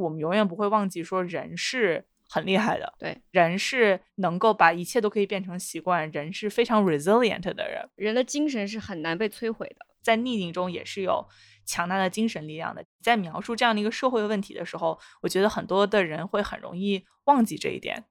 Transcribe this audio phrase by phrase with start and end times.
[0.00, 11.26] 我们永远不会忘记说人是很厉害的，对，人是能够把一切都可以变成习惯，人是非常 resilient 的人，人的精神是很难被摧毁的，在逆境中也是有
[11.64, 12.84] 强大的精神力量的。
[13.02, 18.04] 在描述这样的一个社会问题的时候，我觉得很多的人会很容易忘记这一点。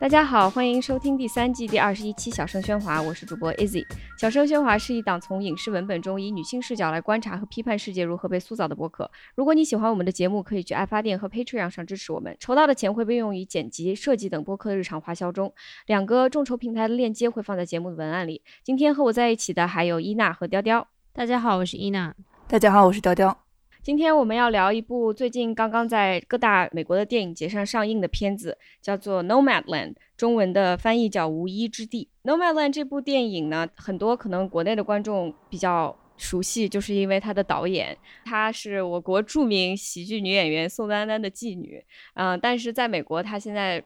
[0.00, 3.84] 大家好，欢迎收听第三季第二十一期《小声喧哗》，我是主播 Izzy。
[4.16, 9.10] 《小声喧哗》是一档从影视文本中以女性视角来观察和批判世界如何被塑造的播客。
[9.34, 15.52] 如果你喜欢我们的节目，可以去爱发电和 Patreon 上支持我们，筹到的钱会被用于剪辑、设计等播客的日常花销中。
[15.86, 18.42] 两个众筹平台的链接会放在节目的文案里。
[18.62, 20.86] 今天和我在一起的还有伊娜和雕雕。
[21.12, 22.14] 大家好，我是伊娜。
[22.46, 23.47] 大家好，我是雕雕。
[23.88, 32.06] 今天我们要聊一部最近刚刚在各大美国的电影节上上映的片子，叫做《Nomadland》，中文的翻译叫《无依之地》。
[32.30, 41.82] 《Nomadland》这部电影呢，很多可能国内的观众比较熟悉，就是因为它的导演，她是我国著名喜剧女演员宋丹丹的继女。
[42.12, 43.82] 嗯，但是在美国，她现在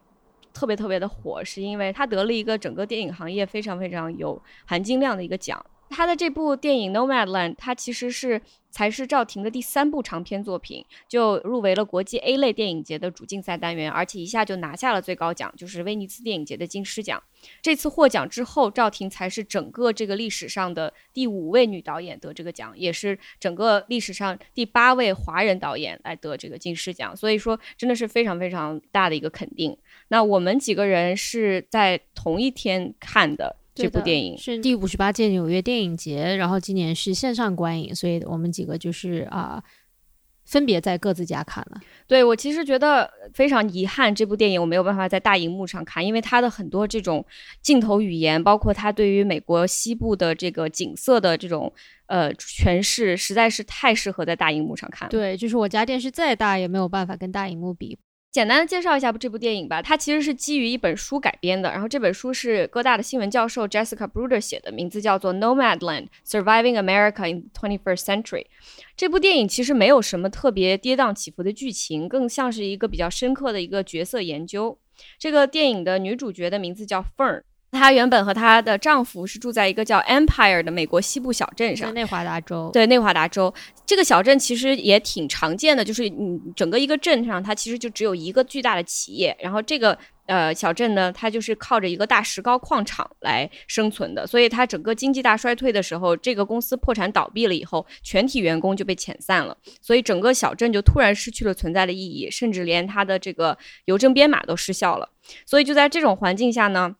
[0.52, 5.64] 特别特别的火，是因为她得了一个整个电影行业非常非常有含金量的一个奖。
[5.92, 8.40] 他的这部电影《Nomadland》，它其实是
[8.70, 17.22] 才是赵婷的第三部长片作品，就入围了国际 A 类电影节的主竞赛单元，而且一下就拿下了最高奖，就是威尼斯电影节的金狮奖。
[17.60, 27.14] 这次获奖之后，赵婷才是整个这个历史上的第五位女导演得这个奖，也是整个历史上第八位华人导演来得这个金狮奖。
[27.14, 29.76] 所以说，真的是非常非常大的一个肯定。
[30.08, 33.56] 那我们几个人是在同一天看的。
[33.74, 39.62] 这部电影是第五十八届纽约电影节，然后今年是线上观影，所以我们几个就是啊，
[40.44, 41.80] 分别在各自家看了。
[42.06, 47.24] 对我其实觉得非常遗憾，这部电影我没有办法在大荧幕上看，因为它的很多这种
[47.62, 51.72] 镜头语言，包括它对于美国西部的这个景色的这种
[52.06, 55.08] 呃诠释，实在是太适合在大荧幕上看。
[55.08, 57.98] 对，就是我家电视再大也没有办法跟大荧幕比。
[58.32, 61.70] 简单的介绍一下这部电影吧，它其实是基于一本书改编的。
[61.70, 68.44] 然后这本书是哥大的新闻教授 Jessica Bruder 写的，名字叫做《Nomadland: Surviving America in the 21st Century》。
[68.96, 74.78] 这部电影其实没有什么特别跌宕起伏的剧情，更像是一个比较深刻的一个角色研究。
[75.18, 77.42] 这个电影的女主角的名字叫 Fern。
[77.72, 82.70] 她原本和她的丈夫是住在一个叫 Empire 的美国西部小镇上，内华达州。
[82.72, 83.52] 对，内华达州
[83.84, 103.56] 这个小镇其实也挺常见的，就是你，整个一个镇上它其实就只有一个巨大的企业，然后这个呃小镇呢，它就是靠着一个大石膏矿场来生存的，所以它整个经济大衰退的时候，这个公司破产倒闭了以后，全体员工就被遣散了，所以整个小镇就突然失去了存在的意义，甚至连它的这个
[103.86, 105.08] 邮政编码都失效了，
[105.46, 106.96] 所以就在这种环境下呢。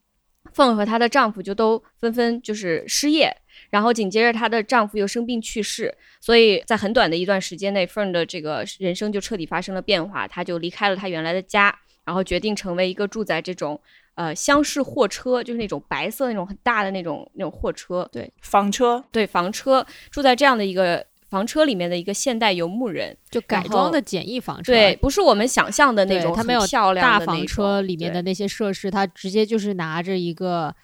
[0.51, 3.35] 凤和她的丈夫就都纷纷就是失业，
[3.69, 10.27] 然后紧接着她的丈夫又生病去世，所以在很短的一段时间内，凤的这个人生就彻底发生了变化。
[10.27, 13.79] 她就离开了她原来的家，然后决定成为一个住在这种
[14.15, 21.05] 呃厢式货车，就是那种白色那种很大的那种那种货车，对，房车，对，房车，住在这样的一个。
[21.33, 30.75] 房车里面的一个现代游牧人，就改装的简易房车，对，不是我们想象的那种，它没有漂亮大房车里面的那些设施，他直接就是拿着一个，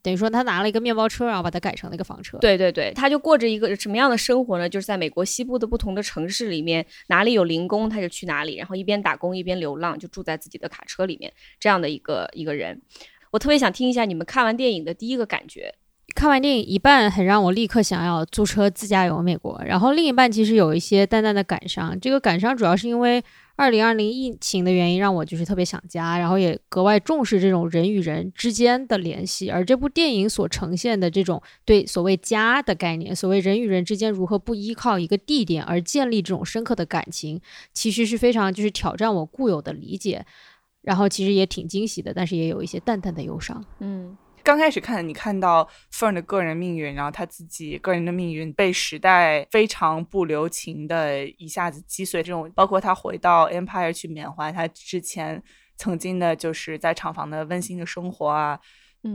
[0.00, 2.38] 等于说他拿了一个面包车，然后把它改成了一个房车。
[2.38, 4.66] 对对对，他就过着一个什么样的生活呢？
[4.66, 12.80] 就是在美国西部的不同的城市里面，哪里有零工他就去哪里，然后一边打工一边流浪，就住在自己的卡车里面，这样的一个一个人。
[13.30, 15.74] 我特别想听一下你们看完电影的第一个感觉。
[16.20, 21.98] 看完电影一半很让我立刻想要租车自驾游美国，然后另一半其实有一些淡淡的感伤。
[21.98, 23.24] 这个感伤主要是因为
[23.56, 29.48] 二零二零疫情的原因，让我就是特别想家，然后也格外重视这种人与人之间的联系。
[29.48, 37.40] 而这部电影所呈现的这种对所谓家的概念，所谓人与人之间如何不依靠一个地点而建立这种深刻的感情，
[37.72, 40.26] 其实是非常就是挑战我固有的理解。
[40.82, 43.64] 然后其实也挺惊喜的，但是也有一些淡淡的忧伤。
[43.78, 44.18] 嗯。
[44.42, 55.42] 刚开始看，你看到 Fern 的个人命运，然后他自己个人的命运被时代非常不留情的一下子击碎，这种包括他回到 Empire 去缅怀他之前
[55.76, 58.58] 曾经的，就是在厂房的温馨的生活啊，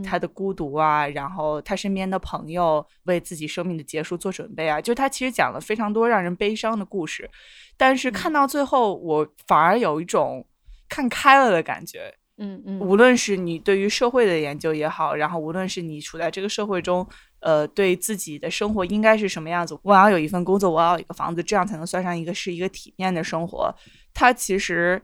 [0.03, 7.29] 他的孤独啊，然后他身边的朋友为自己生命的结束做准备啊，就他其实讲了非常多让人悲伤的故事，
[7.77, 10.47] 但是看到最后，我反而有一种
[10.87, 12.15] 看开了的感觉。
[12.37, 17.07] 嗯嗯，无论是你对于社会的研究也好，然后无论是你处在这个社会中，
[17.39, 23.73] 呃，对自己的生活应该是什么样子，我要有一份工作，我要有一个房子，这样才能算上一个是一个体面的生活。
[24.13, 25.01] 它其实，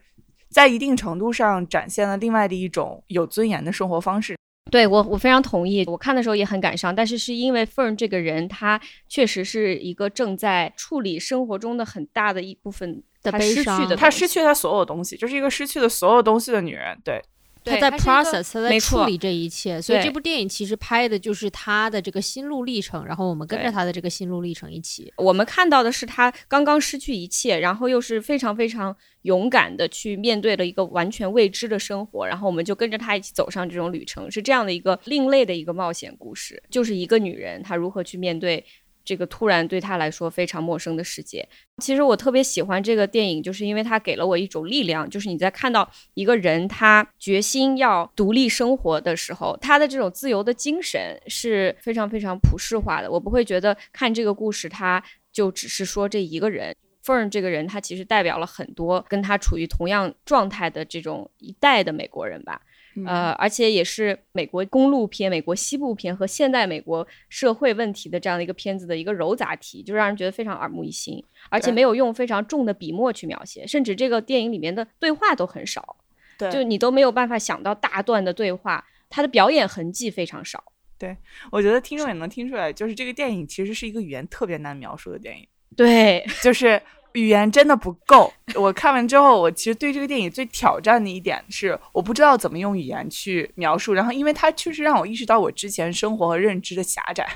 [0.50, 4.36] 在一定程度上展现了另外的一种有尊严的生活方式。
[4.72, 5.84] 对我，我非常同意。
[5.86, 8.80] 我看的时候也很感伤，但是是因为 Fern 这个人，他
[9.10, 16.98] 确实是一个正在处理生活中的很大的一部分的他失去悲伤的，她失去她所有东西，就是一个失去了所有东西的女人。
[17.04, 17.22] 对，
[17.64, 25.14] 他在 process，他在处理这一切，所以这部电影其实拍的就是他的这个心路历程，然后我们跟着对他的这个心路历程一起。
[25.18, 38.66] 我们看到的是他刚刚失去一切，然后又是非常非常勇敢的去面对了一个完全未知的生活，然后我们就跟着他一起走上这种旅程，是这样的一个另类的一个冒险故事，就是一个女人她如何去面对。
[39.04, 53.12] 这个突然对他来说非常陌生的世界，其实我特别喜欢这个电影，就是因为它给了我一种力量，就是你在看到一个人他决心要独立生活的时候，他的这种自由的精神是非常非常普世化的。
[53.12, 56.76] 我不会觉得看这个故事，他就只是说这一个人。
[57.04, 62.62] Fern 这个人，他其实代表了很多跟他处于同样状态的这种一代的美国人吧。
[63.06, 75.96] 呃，而且也是美国公路片、美国西部片和现代美国社会问题的这样的一个片子的一个糅杂体，就让人觉得非常耳目一新，而且没有用非常重的笔墨去描写，甚至这个电影里面的对话都很少，
[76.38, 80.64] 对，就你都没有办法想到大段的对话，他的表演痕迹非常少。
[80.98, 81.18] 对
[81.52, 86.80] 我觉得听众也能听出来，就是这个电影其实是一个语言特别难描述的电影，对，就是
[87.14, 88.32] 语言真的不够。
[88.56, 93.94] 我看完之后，我其实对这个电影最挑战的一点是，我不知道怎么用语言去描述。
[93.94, 97.28] 然后，因为它确实让我意识到我之前生活和认知的狭窄。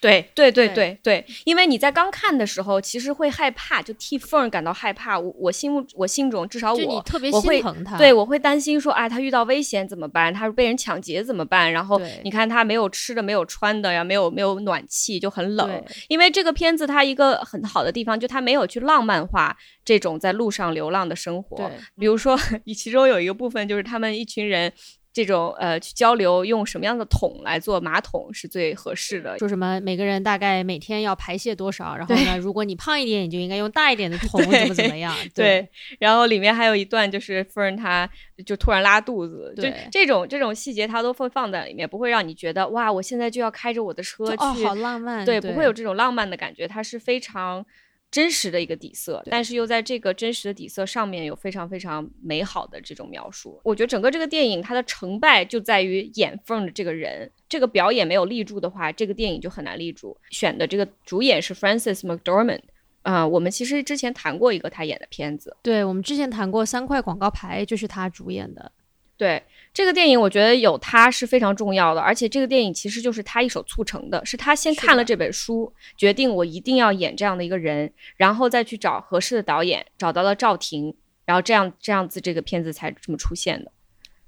[0.00, 5.18] 对对对对对对，因为你在刚看的时候，其实会害怕，就替 Fern 感到害怕。
[5.18, 10.32] 我我心目我心中，至少就你我特别心疼他，对，我会担心说，啊，他遇到危险怎么办？
[10.32, 11.72] 他被人抢劫怎么办？
[11.72, 15.84] 然后你看他没有吃的，没有穿的呀，没有没有暖气，就很冷。
[16.08, 21.56] 因为这个片子它一个很好的地方，就它没有去浪漫化这种在路上流浪的生活。
[21.56, 21.66] 对
[21.98, 22.38] 比如说，
[22.76, 24.72] 其中有一个部分就是他们一群人。
[25.18, 29.36] 这种呃，去交流用什么样的桶来做马桶是最合适的。
[29.36, 35.12] 说什么每个人大概每天要排泄多少，然后呢，如果你胖一点，你就应该用大一点的 桶，怎么怎么样？
[35.34, 35.68] 对，
[35.98, 38.08] 然后里面还有一段就是 Fern 他
[38.46, 47.66] 就突然拉肚子，就对这种这种细节他都会放在里面，不会让你觉得哇，我现在就要开着我的车去，哦，好浪漫，对，对，不会有这种浪漫的感觉，它是非常。
[48.10, 53.60] 真实的一个底色，但是又在这个真实的底色上面有非常非常美好的这种描述。
[53.62, 60.16] 我觉得整个这个电影它的成败就在于演 Fern 的这个人，这个表演没有立住的话，这个电影就很难立住。
[60.30, 62.62] 选的这个主演是 Francis McDormand，
[63.02, 68.72] 啊、我们其实之前谈过一个他演的片子，对我们之前谈过三块广告牌，就是他主演的。
[69.18, 69.42] 对
[69.74, 80.94] 这个电影，我觉得有他是非常重要的，而且这个电影其实就是他一手促成的，是他先看了这本书，决定我一定要演这样的一个人，然后再去找合适的导演，找到了赵婷，
[81.26, 83.72] 然后这样这样子这个片子才这么出现的。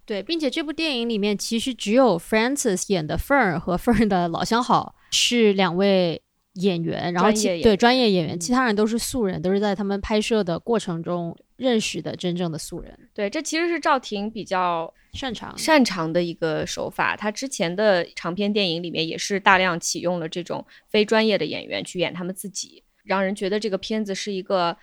[0.05, 6.21] 对，并且这部电影里面其实只有 Francis 演的 Fern 和 Fern 的老相好是两位
[6.55, 15.57] 演员，然后其对专业演员其他人都是素人，都是在他们拍摄的过程中认识的真正的素人，对，这其实是赵婷比较擅长。
[15.57, 17.15] 擅长的一个手法。
[17.17, 24.77] 他之前的长篇电影里面也是大量启用了这种非专业的演员去演他们自己，让人觉得这个片子是一个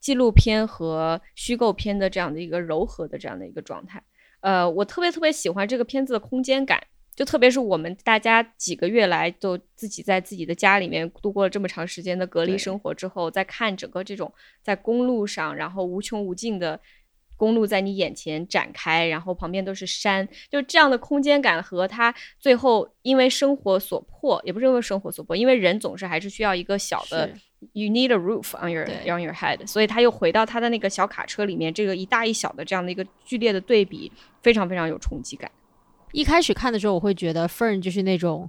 [0.00, 4.02] 纪录片和虚构片的这样的一个柔和的这样的一个状态。
[4.40, 6.82] 呃，我特别特别喜欢这个片子的空间感。
[7.14, 16.80] 就特别是我们大家几个月来都自己在自己的家里面度过了这么长时间的隔离生活之后，再看整个这种在公路上，然后无穷无尽的
[17.36, 27.28] 公路在你眼前展开，然后旁边都是山，就这样的空间感和他最后因为生活所迫，也不是因为生活所迫，因为人总是还是需要一个小的
[27.72, 35.50] you need a roof on your on your head，所以他又回到他的那个小卡车里面，这个一大一小的这样的一个剧烈的对比，非常非常有冲击感。
[36.12, 38.48] 一开始看的时候，我会觉得 Fern 就是那种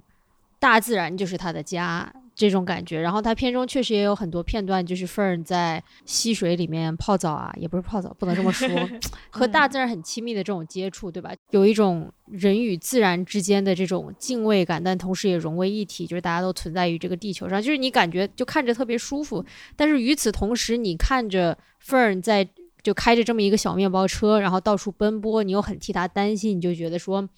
[0.58, 3.00] 大自然就是他的家这种感觉。
[3.00, 8.68] 然后他片中确实也有很多片段，就是 Fern 在溪水里面泡澡啊，也不是泡澡，不能这么说，
[9.30, 11.32] 和大自然很亲密的这种接触，对吧？
[11.50, 19.44] 有一种人与自然之间的这种敬畏感，但同时也融为一体，就是大家都存在于这个地球上，就是你感觉就看着特别舒服。
[19.76, 22.48] 但是与此同时，你看着 Fern 在
[22.84, 27.28] 就开着这么一个小面包车，然后到处奔波，你又很替他担心，你就觉得说，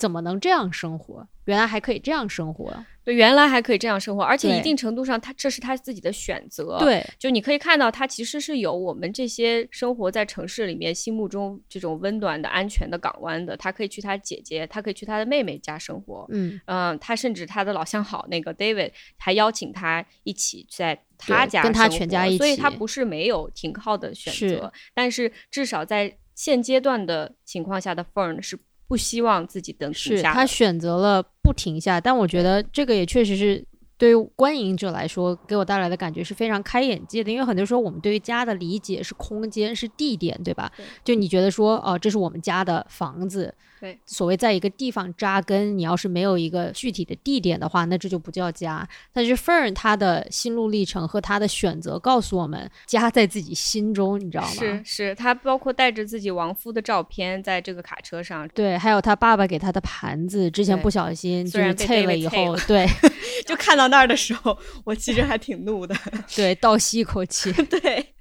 [0.00, 1.28] 怎么能这样生活？
[1.44, 2.72] 原来还可以这样生活。
[3.04, 13.54] 对，原来还可以这样生活，而且一定程度上，他这是他自己的选择。，对，就你可以看到，他其实是有我们这些生活在城市里面心目中这种温暖的、安全的港湾的。
[13.56, 16.26] 他可以去他姐姐，他可以去他的妹妹家生活。
[16.30, 28.58] 嗯，嗯，他甚至他的老相好那个 David 还邀请他一起在他家跟他生全家一活所以他不是没有停靠的选是择，但是至少在现阶段的情况下的 Fern 是
[28.90, 30.44] 不希望自己等停是他。
[30.44, 33.64] 选择了不停下，但我觉得这个也确实是
[33.96, 37.30] 对于观影者来说，给我带来的感觉是非常开眼界的。
[37.30, 40.72] 因为很多时候我们对于家的理解是空间、是地点，对吧？
[40.76, 43.54] 对就你觉得说，哦、这是我们家的房子。
[43.80, 48.86] 对，所谓在一个地方扎根，你要是没有一个具体的地点的话，那这就不叫家。
[49.12, 54.50] 但是 Fern 他的心路历程和他的选择告诉我们，家在自己心中，你知道吗？
[54.50, 62.86] 是是，他包括带着自己亡夫的照片在这个卡车上，对，还有他爸爸给他的盘子，之前不小心就是碎了以，后 对
[63.46, 65.96] 就看到那儿的时候，我其实还挺怒的。
[66.36, 67.50] 对，倒吸一口气。
[67.52, 68.14] 对，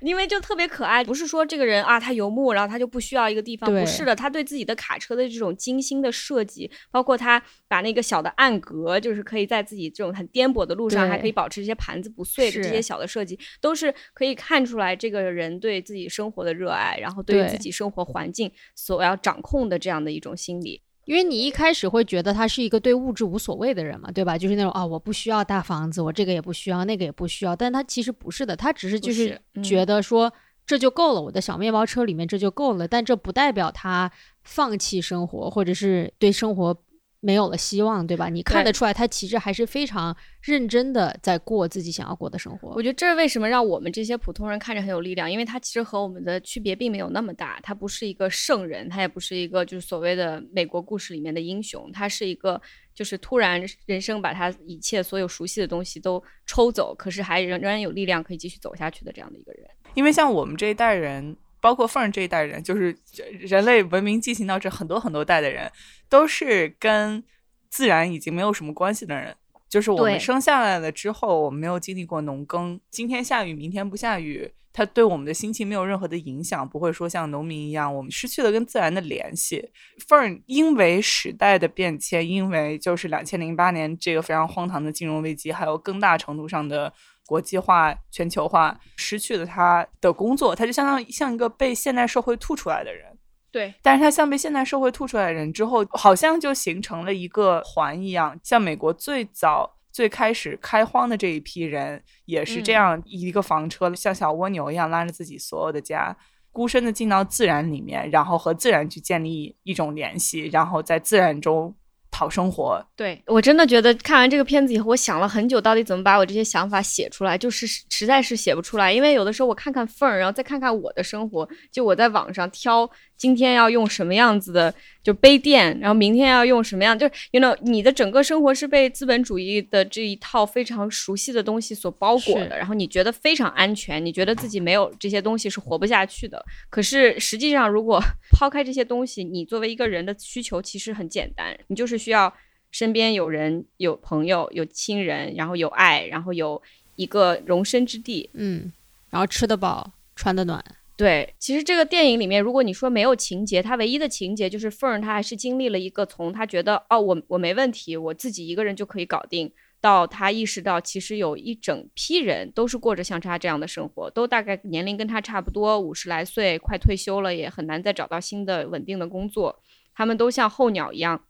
[0.00, 20.82] 因为就特别可爱，不是说这个人啊他游牧，然后他就不需要一个地方，不是的，他对自己的卡车的这种精心的设计，包括他把那个小的暗格，就是可以在自己这种很颠簸的路上，还可以保持这些盘子不碎的这些小的设计，都是可以看出来这个人对自己生活的热爱，然后对于对自己生活环境所要掌控的这样的一种心理。
[21.10, 24.38] 因为你一开始会觉得他是一个对物质无所谓的人嘛，对吧？
[24.38, 27.56] 就是那种啊，我不需要大房子，我这个也不需要，那个也不需要。
[27.56, 30.32] 但他其实不是的，他只是就是觉得说、
[30.64, 32.86] 这就够了，我的小面包车里面这就够了。
[32.86, 34.08] 但这不代表他
[34.44, 36.80] 放弃生活，或者是对生活
[37.20, 38.28] 没有了希望，对吧？
[38.30, 42.82] 你看得出来，他其实还是非常认真的在过自己想要过的生活我。
[42.82, 47.60] 觉得这是为什么让我们这些普通人看着很有力量，因为他其实和我们的区别并没有那么大。
[47.62, 52.60] 他不是一个圣人，他也不是一个就是所谓的美国故事里面的英雄，他是一个
[52.94, 59.68] 就是突然人生把他一切所有熟悉的东西都抽走，可是还仍仍然有力量可以继续走下去的这样的一个人。
[59.94, 62.96] 因为像我们这一代人，包括凤儿这一代人，就是
[63.40, 65.70] 人类文明进行到这很多很多代的人，
[66.08, 67.22] 都是跟
[67.68, 69.34] 自然已经没有什么关系的人。
[69.68, 79.70] 就是我们生下来了之后，我们没有经历过农耕，今天下雨，明天不下雨，它对我们的心情没有任何的影响，不会说像农民一样，我们失去了跟自然的联系。
[80.08, 86.92] Fern 因为时代的变迁，因为就是两千零八年这个非常荒唐的金融危机，还有更大程度上的
[87.30, 93.06] 国际化、全球化，失去了他的工作，他就相当于像一个被现代社会吐出来的人。
[93.52, 99.76] 对，但是他像被现代社会吐出来的人之后，好像就形成了一个环一样，像美国最早。
[99.92, 106.16] 最开始开荒的这一批人也是这嗯样一个房车，像小蜗牛一样拉着自己所有的家，
[106.52, 111.74] 孤身的进到自然里面，然后和自然去建立一种联系，然后在自然中
[112.20, 112.84] 好生活。
[112.94, 118.92] 对我真的觉得看完这个片子以后，我想了很久，到底怎么把我这些想法写出来，就是实实在是写不出来。
[118.92, 122.88] 因为有的时候我看看缝儿，然后再看看我的生活，就我在网上挑
[123.20, 136.42] 今天要用什么样子的就杯垫，然后明天要用什么样，就是 you know 你的整个生活是被资本主义的这一套非常熟悉的东西所包裹的，然后你觉得非常安全，你觉得自己没有这些东西是活不下去的。
[136.70, 142.32] 可是实际上，如果抛开这些东西，你作为一个人的需求其实很简单，你就是需要
[142.70, 146.62] 身边有人、有朋友、有亲人，然后有爱，然后有
[146.96, 148.30] 一个容身之地。
[148.32, 148.72] 嗯，
[149.10, 150.64] 然后吃得饱，穿得暖。
[151.00, 169.62] 对，其实这个电影里面，如果你说没有情节，它唯一的情节就是 Fern 他还是经历了一个从他觉得哦我我没问题，我自己一个人就可以搞定，到他意识到其实有一整批人都是过着像他这样的生活，都大概年龄跟他差不多，五十来岁，快退休了，也很难再找到新的稳定的工作，
[169.94, 171.24] 他们都像候鸟一样。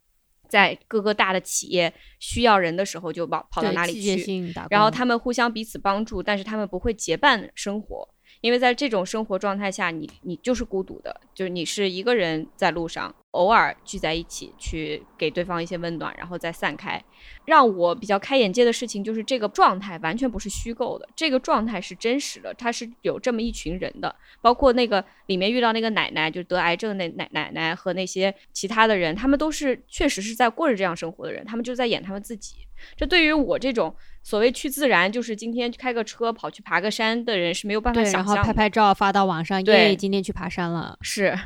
[0.49, 4.53] 在各个大的企业需要人的时候，就跑跑到哪里去？
[4.69, 8.05] 然后他们互相彼此帮助，但是他们不会结伴生活，
[8.41, 17.01] 因为在这种生活状态下，你你就是孤独的，就是你是一个人在路上，偶尔聚在一起去给对方一些温暖，然后再散开。
[17.45, 32.55] 让我比较开眼界的事情就是这个状态完全不是虚构的，这个状态是真实的，它是有这么一群人的，包括那个里面遇到那个奶奶，就得癌症那奶奶奶和那些其他的人，他们都是确实是在过着这样生活的人，他们就在演他们自己。
[32.95, 38.53] 这对于我这种所谓去自然，就是今天开个车跑去爬个山的人是没有办法对，然后想象的。
[38.53, 40.97] 拍拍照发到网上，对耶，今天去爬山了。
[41.01, 41.37] 是，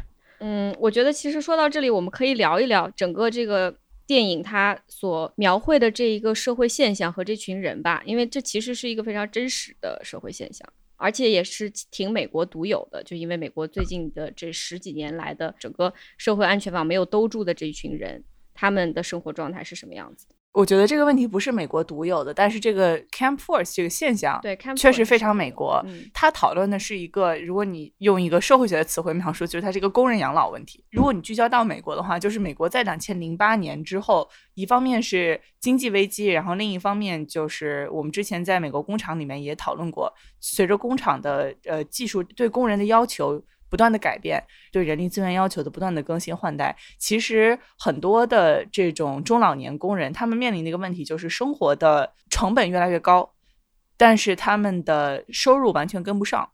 [0.47, 3.75] 嗯，我觉得其实说到这里，我们可以聊一聊整个这个
[4.05, 10.71] 电影它所描绘的这一个社会现象和这群人吧，因为这其实是一个非常真实的社会现象。
[10.97, 18.23] 而且也是挺美国独有的，就因为美国最近的这十几年来的整个社会安全网没有兜住的这一群人，
[18.53, 20.27] 他们的生活状态是什么样子？
[20.55, 25.81] 我觉得这个问题不是美国独有的，但是这个 Camp Force 这个现象，对，确实非常美国。
[25.85, 30.81] 嗯，他讨论的是一个，如果你用一个社会学的词汇描述，就是它是一个工人养老问题。
[30.91, 43.43] 如果你聚焦到美国的话，就是美国在两千零八年之后，一方面是经济危机，然后另一方面就是我们之前在美国工厂里面也讨论过，随着工厂的呃技术对工人的要求。
[43.75, 44.41] 不不断的改变，
[44.71, 53.33] 对人力资源要求的不断的更新换代，其实很多的这种中老年工人，他们面临的一个问题就是生活的成本越来越高，
[53.97, 56.49] 但是他们的收入完全跟不上。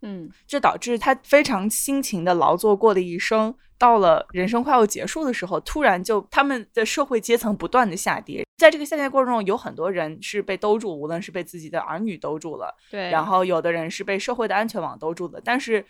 [0.00, 8.42] 嗯，这导致他非常辛勤的劳作过的一生，到了人生快要结束的时候，突然就他们的社会阶层不断的下跌。
[8.56, 15.40] 在这个下跌过程中，有很多人是被兜住，无论是被自己的儿女兜住了，对，然后有的人是被社会的安全网兜住的。
[15.44, 15.84] 但是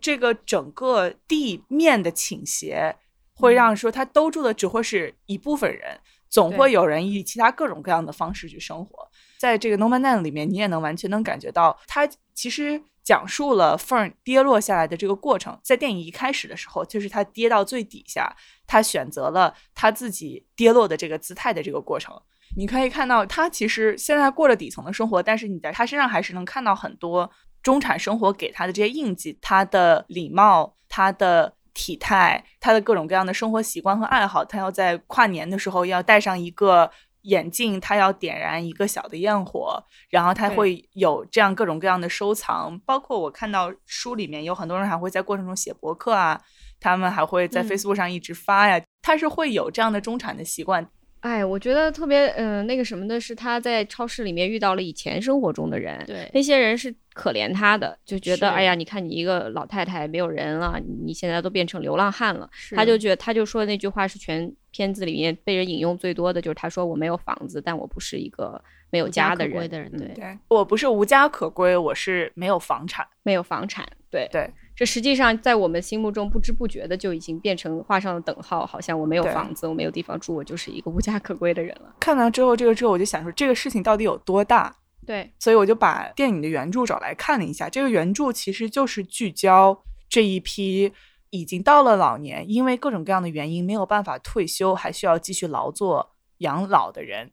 [0.00, 2.96] 这个整个地面的倾斜，
[3.34, 9.08] 会让说他兜住的只会是一部分人，总会有人以其他各种各样的方式去生活。
[9.38, 12.82] 在这个 No Man Land 里面，你也能完全能感觉到，他其实。
[13.02, 18.30] 讲述了 Fern 跌落下来的这个过程，在电影一开始的时候，就是他跌到最底下，
[18.66, 22.14] 他选择了他自己跌落的这个姿态的这个过程。
[22.56, 27.28] 你可以看到，他其实现在过了底层的生活，但是你在他身上还是能看到很多
[27.62, 34.44] 中产生活给他的这些印记，他的礼貌，他的体态，他的各种各样的生活习惯和爱好。
[34.44, 36.90] 他要在跨年的时候要戴上一个。
[37.24, 46.40] 眼镜，他要点燃一个小的焰火，然后他会有这样各种各样的收藏，包括我看到书里面有很多人还会在过程中写博客啊，
[46.80, 50.88] 他们还会在 Facebook 上一直发呀，他是会有这样的中产的习惯。
[51.20, 74.50] 哎，我觉得特别嗯那个什么的是他在超市里面遇到了以前生活中的人，对那些人是可怜他的，就觉得哎呀，你看你一个老太太没有人了，你现在都变成流浪汉了，他就觉得他就说那句话是全片子里面被人引用最多的就是他说我没有房子，但我不是一个没有家的人，的人对，对我不是无家可归，我是没有房产，没有房产，对对。
[74.80, 81.94] 这实际上在我们心目中不知不觉的就已经变成画上了等号，好像我没有房子，我没有地方住，我就是一个无家可归的人了。
[82.00, 84.74] 看完之后，这个之后我就想说，这个事情到底有多大？
[85.04, 87.68] 对，所以我就把电影的原著找来看了一下。
[87.68, 90.90] 这个原著其实就是聚焦这一批
[91.28, 97.32] 已经到了老年，因为各种各样的原因没有办法退休，还需要继续劳作养老的人。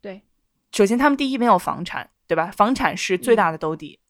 [0.00, 0.22] 对，
[0.72, 2.50] 首先他们第一没有房产，对吧？
[2.50, 4.00] 房产是最大的兜底。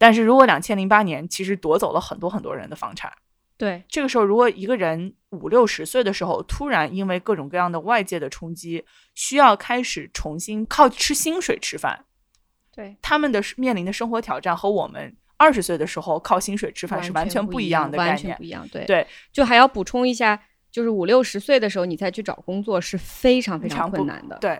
[0.00, 3.12] 但是如果两千零八年其实夺走了很多很多人的房产，
[3.58, 8.82] 对，这个时候如果一个人五六十岁的时候突然因为各种各样的外界的冲击，
[9.14, 12.06] 需要开始重新靠吃薪水吃饭，
[12.74, 20.40] 对，他们的面临的生活挑战和我们二十岁的时候靠薪水吃饭是完全不一样的概念，不一样，对对，就还要补充一下，
[20.72, 24.58] 就是五六十岁的时候你再去找工作是非常非常困难的，对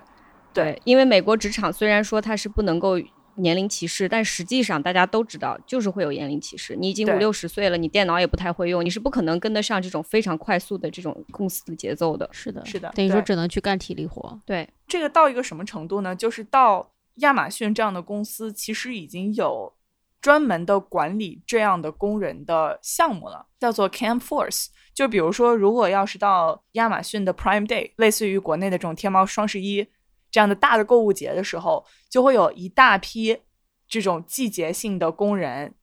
[0.53, 3.01] 对，因为美国职场虽然说它是不能够。
[3.41, 6.77] 年龄歧视，但实际上大家都知道，就是会有年龄歧视。
[6.77, 12.29] 你已经五六十岁了，你电脑也不太会用，你是不可能跟得上这种非常快速的这种公司的节奏的。
[12.33, 14.41] 是的，是的，等于说只能去干体力活。
[14.47, 16.15] 对，这个到一个什么程度呢？
[16.15, 19.73] 就是到亚马逊这样的公司，其实已经有
[20.21, 24.67] 专门的管理这样的工人的项目了，叫做 Camp Force。
[24.95, 29.87] 就比如说，如果要是到亚马逊的 Prime Day，类似于国内的这种天猫双十一。
[30.31, 33.37] 这样的大的购物节的时候，就会有一大批
[33.89, 35.75] 这种季节性的工人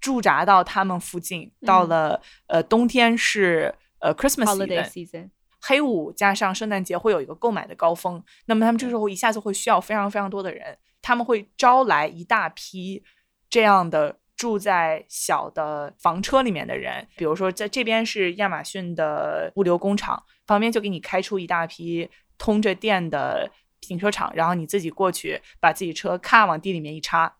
[0.00, 1.50] 驻扎到他们附近。
[1.66, 4.46] 到了呃冬天是呃 Christmas
[4.88, 8.22] season，黑五加上圣诞节会有一个购买的高峰。
[8.46, 13.02] 那么他们这时候一下子会需要非常非常多的人，他们会招来一大批
[13.48, 17.06] 这样的住在小的房车里面的人。
[17.16, 23.50] 比如说在这边是亚马逊的物流工厂，旁边就给你开出一大批通着电的。
[23.80, 27.36] 停车场，然后你自己过去，把自己车咔往地里面一插，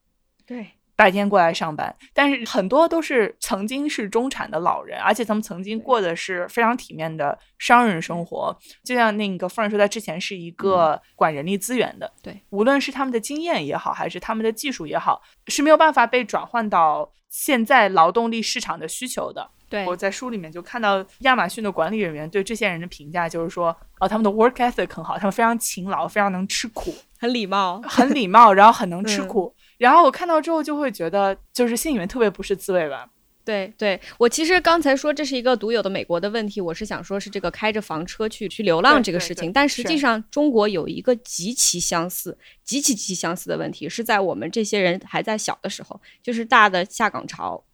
[0.46, 1.94] 对，白天过来上班。
[2.12, 8.54] 但是很多都是曾经是中产的老人，而且他们曾经过的是非常体面的商人生活。
[8.84, 19.50] 就像那个富人说，他之前是一个管人力资源的，对，无论是他们的经验也好，还是他们的技术也好，是没有办法被转换到现在劳动力市场的需求的。
[19.70, 29.54] 对，我在书里面就看到亚马逊的管理人员对这些人的评价，就是说，哦，他们的 work ethic 很好，他们非常勤劳，非常能吃苦，很礼貌，很礼貌，然后很能吃苦。
[29.80, 33.08] 然后我看到之后就会觉得，就是心里面特别不是滋味吧。
[33.42, 47.64] 对，对我其实刚才说这是一个独有的美国的问题，我是想说是这个开着房车去去流浪这个事情，但实际上中国有一个极其相似、极其极其相似的问题，是在我们这些人还在小的时候，就是大的下岗潮。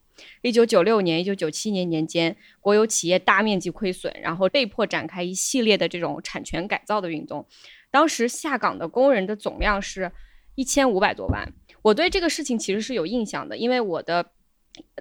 [0.43, 7.45] 一九九六年、一九九七年年间，国有企业大面积亏损，然后被迫展开一系列的这种产权改造的运动。
[7.91, 10.11] 当时下岗的工人的总量是
[10.55, 11.53] 一千五百多万。
[11.87, 14.25] 我对这个事情其实是有印象的，因为我的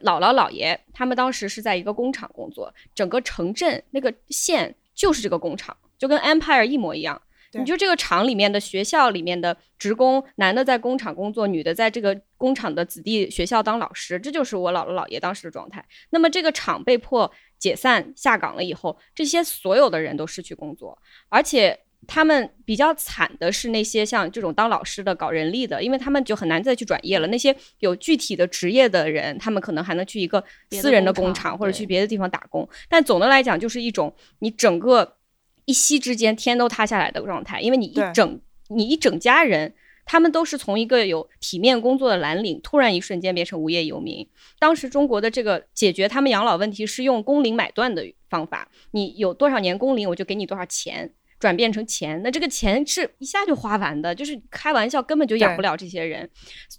[0.03, 7.19] 姥姥姥爷他们当时是在一个工厂工作，整个城镇那个县就是这个工厂，就跟 Empire 一模一样。
[7.51, 15.83] 对你就这个厂里面的学校里面的职工，男的在工厂工作，女的在这个工厂的子弟学校当老师，这就是我姥姥姥爷当时的状态。
[16.11, 20.95] 那么这个厂被迫解散下岗了以后，这些所有的人都失去工作，
[21.29, 27.27] 而且他们比较惨的是那些像这种当老师的、搞人力的，因为他们就很难再去转业了。
[27.27, 35.17] 那些有具体的职业的人，他们可能还能去一个私人的工厂或者去别的地方打工，但总的来讲就是一种你整个
[35.65, 39.73] 一夕之间天都塌下来的状态，因为你一整你一整家人。
[40.07, 44.29] 他们都是从一个有体面工作的蓝领，突然一瞬间变成无业游民。
[44.59, 51.11] 当时中国的这个解决他们养老问题是用工龄买断的方法，你有多少年工龄，我就给你多少钱，
[51.45, 52.19] 转变成钱。
[52.23, 56.27] 那这个钱是一下就花完的，就是开玩笑，根本就养不了这些人。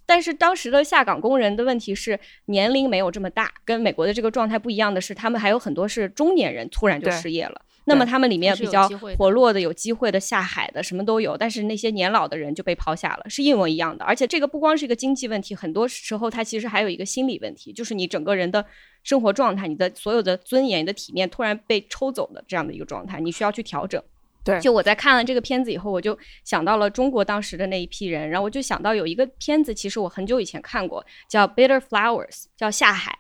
[0.05, 7.63] 但是当时的下岗工人的问题是年龄没有这么大，跟美国的这个状态不一样的是，他们还有很多是中年人突然就失业了。
[7.89, 11.37] 那么他们里面比较活络的、有机会的、下海的，什么都有。
[11.37, 14.05] 但是那些年老的人就被抛下了，是一模一样的。
[14.05, 18.67] 而且这个不光是一个经济问题，很多时候它其实还有一个心理问题，就是你整个人的
[19.05, 24.03] 生活状态、你的所有的尊严、你的体面突然被抽走的这样的一个状态，你需要去调整。
[24.47, 33.13] 对就我在看了这个片子以后，我就想到了中国当时的那一批人，然后我就想到有一个片子，其实我很久以前看过，叫《Bitter Flowers》，叫《下海》。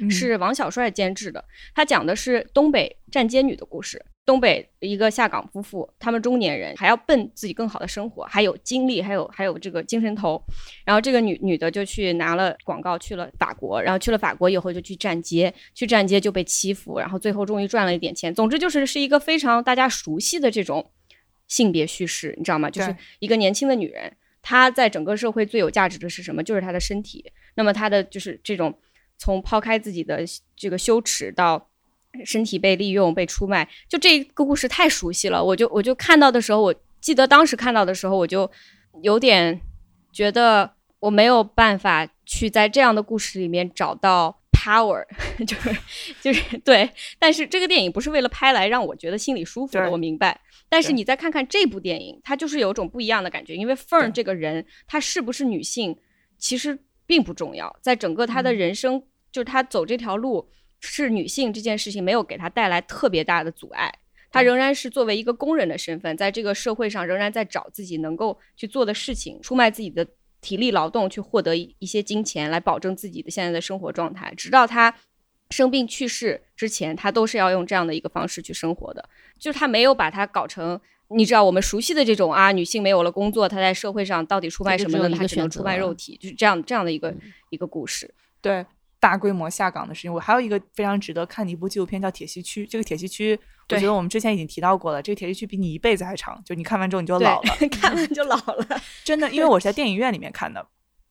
[0.00, 1.44] 嗯是王小帅监制的。
[1.72, 4.04] 他讲的是东北站街女的故事。
[4.26, 10.42] 东北一个下岗夫妇，他们中年人还要奔自己更好的生活，还有精力，还有还有这个精神头。
[10.84, 18.34] 然后这个女女的就去拿了广告去了法国，然后去了法国以后就去站街，去站街就被欺负，然后最后终于赚了一点钱。
[18.34, 20.90] 总之就是是一个非常大家熟悉的这种
[21.46, 22.68] 性别叙事，你知道吗？
[22.68, 24.12] 就是一个年轻的女人，
[24.42, 26.42] 她在整个社会最有价值的是什么？
[26.42, 27.24] 就是她的身体。
[27.54, 28.76] 那么她的就是这种
[29.18, 30.24] 从抛开自己的
[30.56, 31.70] 这个羞耻到
[32.24, 35.42] 身体被利用、被出卖，就这个故事太熟悉了。
[35.42, 38.50] 我就我就看到的时候，我记得当时看到的时候，我就
[39.02, 39.60] 有点
[40.12, 45.04] 觉得我没有办法去在这样的故事里面找到 power，
[45.46, 45.76] 就是
[46.20, 46.90] 就是对。
[47.18, 50.40] 但是这个电影不是为了拍来让我觉得心里舒服的，我明白。
[50.68, 55.96] 但是你再看看这部电影，它就是有种不一样的感觉，因为 Fern 这个人，她是不是女性，
[56.38, 56.76] 其实
[57.06, 59.00] 并不重要，在整个她的嗯人生，
[59.30, 60.48] 就是她走这条路
[60.80, 63.92] 是女性这件事情没有给她带来特别大的阻碍。
[64.30, 70.06] 她仍然是作为一个工人的身份，在这个社会上仍然在找自己能够去做的事情，出卖自己的
[70.42, 74.34] 体力劳动，去获得一一些金钱，来保证自己的现在的生活状态。
[74.36, 74.94] 直到她
[75.50, 79.08] 生病去世之前，她都是要用这样的一个方式去生活的。
[79.38, 85.16] 就是她没有把它搞成，你知道我们熟悉的这种啊，女性没有了工作，她在社会上到底出卖什么呢？
[85.16, 88.12] 她只能出卖肉体，就是这样这样的一个、嗯一个故事。
[88.42, 88.66] 对
[89.06, 92.66] 大规模下岗的事情，我还有一个非常值得看的一部纪录片叫《铁西区》。
[92.68, 93.38] 这个铁西区，
[93.68, 95.00] 我觉得我们之前已经提到过了。
[95.00, 98.66] 这个铁西区比你一辈子还长，就你看完之后你就老了， 看完就老了。
[99.04, 99.30] 真的。
[99.30, 100.60] 因为我是在 电影院里面看的，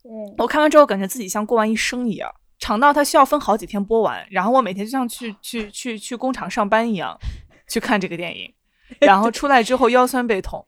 [0.03, 2.29] 嗯，我看完之后感觉自己像过完一生一样，
[2.59, 7.17] 长到它需要分好几天播完，然后我每天就像去 去去去工厂上班一样
[7.69, 8.53] 去看这个电影，
[8.99, 10.65] 然后出来之后腰酸背痛。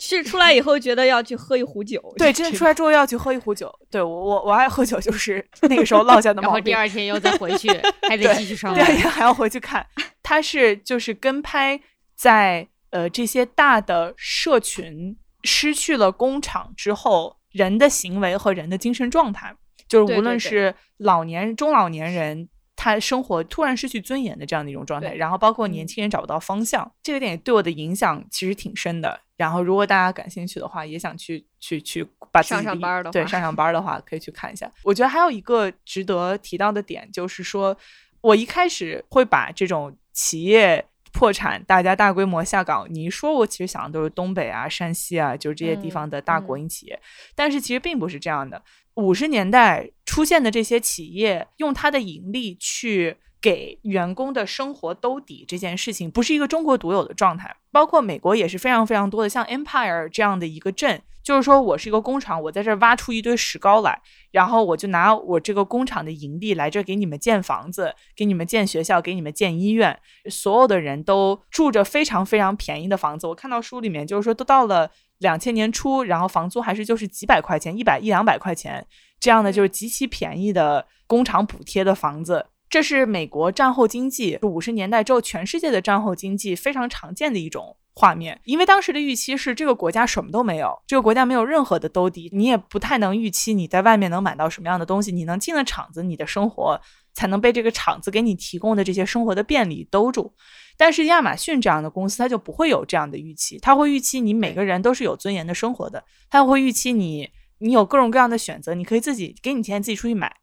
[0.00, 2.02] 是出来以后觉得要去喝一壶酒。
[2.18, 3.72] 对，真的出来之后要去喝一壶酒。
[3.90, 6.60] 对我我我爱喝酒，就是那个时候落下的毛病然后。
[6.60, 7.68] 第二天又再回去，
[8.08, 8.86] 还得继续上第二。
[8.86, 9.86] 天还要回去看。
[10.22, 11.78] 他是就是跟拍
[12.16, 19.54] 在呃这些大的社群失去了工厂之后，人的行为和人的精神状态，
[19.86, 22.48] 就是无论是老年中老年人。
[22.82, 29.20] 他生活突然失去尊严的这样的一种状态，然后包括年嗯轻人找不到方向，这个电影对我的影响其实挺深的。
[29.36, 34.72] 然后如果大家感兴趣的话，也想去去去把上上班儿的话上上班儿的话，可以去看一下。
[34.82, 37.76] 我觉得还有一个值得提到的点，就是说
[38.22, 47.00] 我一开始会把这种企业破产、大家大规模下岗，你一说，我其实想的都是东北啊、山西啊，就是这些地嗯方的大国嗯营企业。
[47.34, 48.62] 但是其实并不是这样的。
[48.94, 69.98] 五十年代出现的这些企业，用它的盈利去给员工的生活兜底这件事情，不是一个中国独有的状态，包括美国也是非常非常多的，像 Empire 这样的一个镇，就是说我是一个工厂，我在这儿挖出一堆石膏来，然后我就拿我这个工厂的盈利来这儿给你们建房子，给你们建学校，给你们建医院，
[70.28, 73.26] 所有的人都住着非常非常便宜的房子。
[73.26, 78.86] 我看到书里面就是说，都到了两千年初，然后房租还是就是几百块钱，一百一两百块钱
[79.18, 82.46] 这样的，就是极其便宜的工厂补贴的房子。
[82.70, 96.80] 这是美国战后经济五十年代之后全世界的战后经济非常常见的一种画面，因为当时的预期是这个国家什么都没有，这个国家没有任何的兜底，你也不太能预期你在外面能买到什么样的东西，你能进了厂子，你的生活
[97.12, 100.32] 才能被这个厂子给你提供的这些生活的便利兜住。
[100.78, 107.28] 但是亚马逊这样的公司，它就不会有这样的预期，它会预期你每个人都是有尊严的生活的，它会预期你
[107.58, 110.36] 你有各种各样的选择，你可以自己给你钱自己出去买。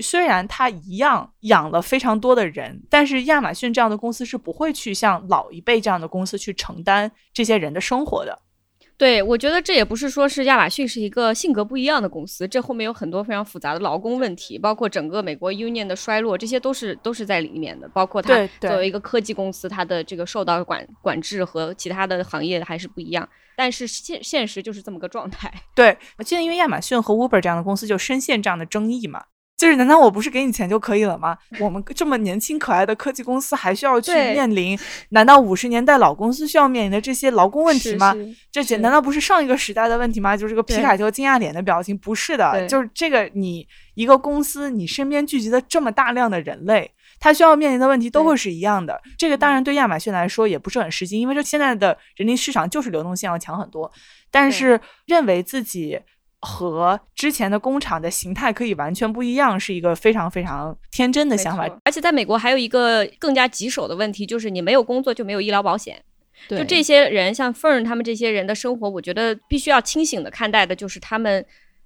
[0.00, 8.38] 虽然它一样养了非常多的人，但是亚马逊这样的公司是不会去像老一辈这样的公司去承担这些人的生活的。
[8.96, 17.88] 对，我觉得这也不是说是亚马逊是一个性格不一样的公司，这后面有很多非常复杂的劳工问题，包括整个美国 Union 的衰落，这些都是都是在里面的。
[17.88, 23.28] 包括它作为一个科技公司，它的这个受到管管制和其他的行业还是不一样。
[23.56, 25.52] 但是现现实就是这么个状态。
[25.74, 29.24] 对，我记得因为亚马逊和 Uber 这样的公司就深陷这样的争议嘛。
[29.64, 31.36] 就是难道我不是给你钱就可以了吗？
[31.58, 34.78] 我们这么年轻可爱的科技公司还需要去面临？
[35.08, 38.14] 难道五十年代老公司需要面临的这些劳工问题吗？
[38.52, 40.36] 这简难道不是上一个时代的问题吗？
[40.36, 49.00] 就是个皮卡丘惊讶脸的表情，不是的，就是这个你一个公司，你身边聚集的这么大量的人类，他需要面临的问题都会是一样的。
[49.16, 53.90] 这个当然对亚马逊来说也不是很实际，因为这现在的人力市场就是流动性要强很多。
[54.30, 55.98] 但是认为自己。
[56.44, 61.66] 和之前的工厂的形态可以完全不一样，是一个非常非常天真的想法。
[61.84, 66.00] 而且在美国还有一个更加棘手的问题，就是你没有工作就没有医疗保险。
[66.48, 71.44] 就这些人，像 Fern 他们这些人的生活，我觉得必须要清醒的看待的，就是他们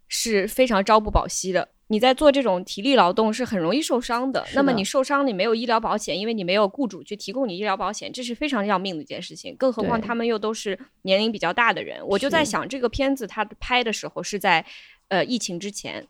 [0.08, 1.68] 是非常朝不保夕的。
[1.90, 4.46] 你在做这种体力劳动是很容易受伤的。
[4.54, 9.56] 那么你受伤，你没有医疗保险，因为你没有雇主去提供你医疗保险，这是非常要命的一件事情。
[9.56, 12.06] 更何况他们又都是年龄比较大的人。
[12.06, 14.64] 我就在想，这个片子他拍的时候是在
[15.08, 16.06] 呃疫情之前，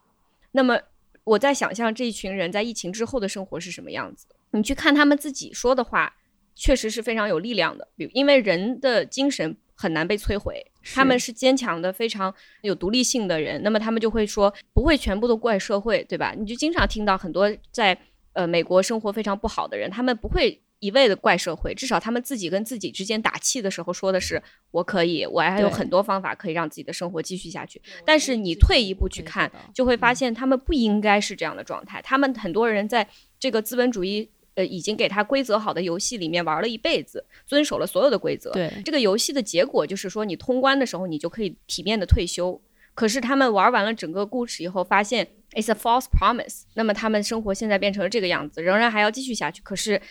[0.53, 0.81] 那么
[1.25, 4.27] 我在想象这一群人在疫情之后的生活是什么样子。
[4.51, 6.17] 你去看他们自己说的话，
[6.55, 7.87] 确实是非常有力量的。
[7.97, 9.57] 比如，因为人的精神。
[9.81, 10.61] 很难被摧毁，
[10.93, 13.63] 他们是坚强的、非常有独立性的人。
[13.63, 16.35] 那么他们就会说，不会全部都怪社会，对吧？
[16.37, 17.97] 你就经常听到很多在
[18.33, 27.81] 呃美国生活非常不好的人，他们不会一味的怪社会，至少他们自己跟自己之间打气的时候说的是，我可以，我还有很多方法可以让自己的生活继续下去。
[28.05, 32.03] 但是你退一步去看，就会发现他们不应该是这样的状态。
[32.03, 34.29] 他们很多人在这个资本主义。
[34.59, 38.51] 呃，已经给他规则好的游戏里面玩了一辈子，遵守了所有的规则。
[38.51, 42.61] 对这个游戏的结果，就是说你通关的时候，你就可以体面的退休。
[42.93, 46.63] 可是他们玩完了整个故事以后，发现 it's a false promise。
[46.75, 49.63] 那么他们生活现在变成了这个样子，仍然还要继续下去。
[49.63, 50.03] 可是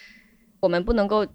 [0.62, 1.28] 我们不能够。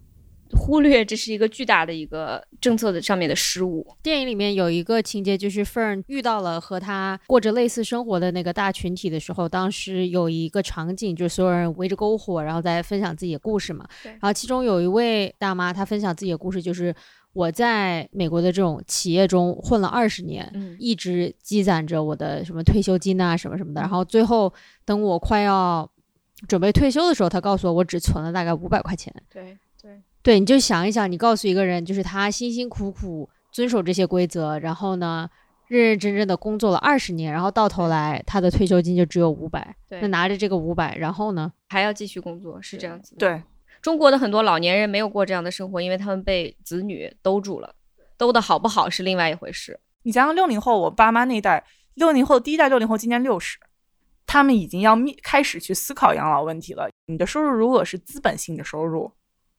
[0.56, 3.86] 忽略这是一个巨大的一个政策的上面的失误。
[4.02, 13.86] 电影里面有一个情节，就是 Fern 遇到了和他过着类似生活的那个大群体的时候，当时有一个场景，就是所有人围着篝火，然后在分享自己的故事嘛。
[14.04, 16.94] 然后其中有一位大妈，她分享自己的故事，就是
[17.32, 23.80] 我在美国的这种企业中混了二十年，一直积攒着我的什么退休金啊什么什么的。
[23.80, 24.52] 然后最后
[24.84, 25.90] 等我快要
[26.46, 29.12] 准备退休的时候，她告诉我，我只存了大概五百块钱。
[29.32, 29.56] 对
[30.22, 30.38] 对。
[30.40, 35.28] 你就想一想，你告诉一个人，就是他辛辛苦苦遵守这些规则，然后呢，
[35.68, 39.74] 认认真真的工作了二十年，然后到头来他的退休金就只有五百。
[39.88, 43.14] 那拿着这个五百，然后呢，还要继续工作，是这样子。
[43.16, 43.42] 对，
[43.80, 47.74] 中国的很多老年人没有过这样的生活，因为他们被子女兜住了，
[48.16, 49.78] 兜的好不好是另外一回事。
[50.04, 53.58] 你想想六零后，我爸妈那一代，六零后第一代六零后今年六十，
[54.26, 56.88] 他们已经要面开始去思考养老问题了。
[57.06, 59.12] 你的收入如果是资本性的收入，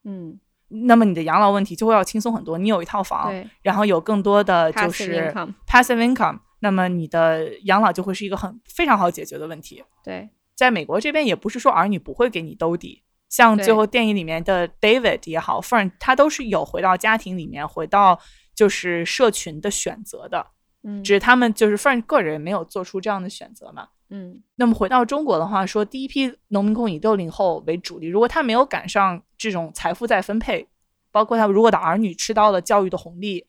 [0.04, 0.40] 嗯。
[0.86, 2.58] 那么你的养老问题就会要轻松很多。
[2.58, 5.34] 你有一套房，然后有更多的就是
[5.68, 9.84] passive income，那么你的养老就会是一个很非常好解决的问题。
[10.04, 18.20] 对，在美国这边也不是说儿女不会给你兜底，像最后电影里面的 David 也好，Fern 他都是有回到家庭里面，回到
[18.56, 20.48] 就是社群的选择的。
[20.84, 23.88] 嗯，只是他们就是 Fern 个人没有做出这样的选择嘛。
[24.16, 30.68] 嗯，那么回到中国的话，说第一批农民工以六零后为主力，如果他没有赶上这种财富再分配，
[31.12, 33.48] 包括他如果的儿女吃到了教育的红利，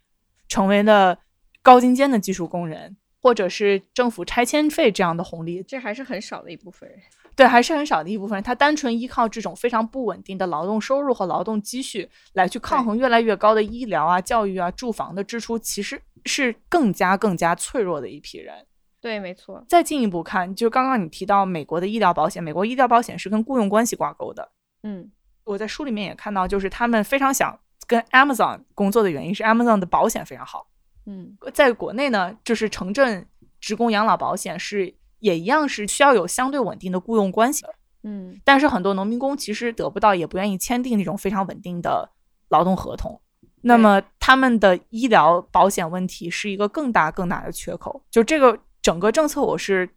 [0.49, 1.19] 成为了
[1.63, 6.99] 高精尖的技术工人，或者是政府拆迁费这样的红利，这还是很少的一部分人。
[7.37, 18.67] 对，还是很少的一部分人，他单纯依靠这种非常不稳定的劳动收入和劳动积蓄来去抗衡越来越高的医疗啊、教育啊、住房的支出，其实是更加更加脆弱的一批人。
[19.05, 19.63] 对，没错。
[19.69, 24.51] 再进一步看，就刚刚你提到美国的医疗保险，美国医疗保险是跟雇佣关系挂钩的。
[24.83, 25.11] 嗯，
[25.45, 30.67] 我在书里面也看到，就是他们非常想跟 Amazon 工作的原因是 Amazon 的保险非常好。
[31.05, 33.27] 嗯，在国内呢，就是城镇
[33.61, 37.75] 职工养老保险是也一样是需要有相对稳定的雇佣关系的。
[38.05, 42.09] 嗯，但是很多农民工其实得不到，也不愿意签订那种非常稳定的
[42.49, 43.21] 劳动合同。
[43.61, 48.03] 那么他们的医疗保险问题是一个更大更大的缺口。
[48.11, 48.59] 就这个。
[48.85, 49.89] 整个政策我是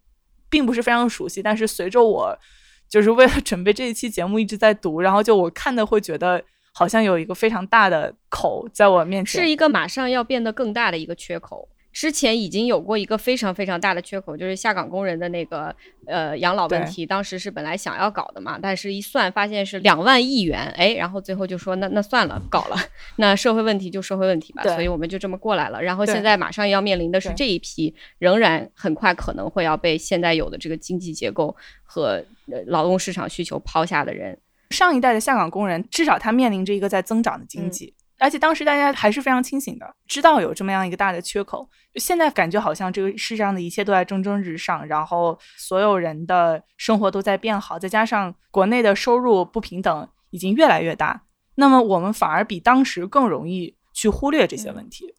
[0.49, 2.39] 并不是非常熟悉，但是随着我
[2.87, 6.41] 就是为了 准备这一期节目一直在读，然后就我看的会觉得
[6.73, 11.67] 好像有一个非常大的口在我面前，是一个马上要变得更大的一个缺口。
[11.97, 22.77] 之前已经有过一个非常非常大的缺口，就是下岗工人的那个呃养老问题，当时是本来想要搞的嘛，但是一算发现是两万亿元，哎，然后最后就说那那算了，搞了，
[23.17, 25.81] 那社会问题就社会问题吧，所以我们就这么过来了。
[25.81, 32.23] 然后现在马上要面临的是这一批仍然很快可能会要被现在有的这个经济结构和
[32.67, 34.37] 劳动市场需求抛下的人。
[34.69, 37.95] 上一代的下岗工人，至少他面临着一个在增长的经济。
[38.19, 41.69] 而且当时大家还是非常清醒的，知道有这么样一个大的缺口。
[41.93, 51.23] 就现在感觉好像这个世上的一切都在蒸蒸日上，然后所有人的生活都在变好，再加上国内的收入不平等已经越来越大，
[51.55, 55.13] 那么我们反而比当时更容易去忽略这些问题。